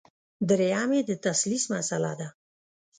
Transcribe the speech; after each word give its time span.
درېیم 0.49 0.89
یې 0.97 1.01
د 1.09 1.11
تثلیث 1.23 1.63
مسله 1.73 2.11
ده. 2.19 2.27